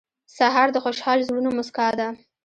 [0.37, 2.07] سهار د خوشحال زړونو موسکا ده.